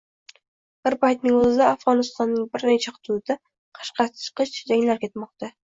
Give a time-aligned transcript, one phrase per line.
[0.87, 3.39] Bir paytning o‘zida Afg‘onistonning bir necha hududida
[3.81, 5.55] qaqshatqich janglar ketmoqda.